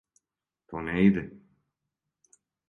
То 0.71 0.81
не 0.87 0.95
иде! 1.09 1.23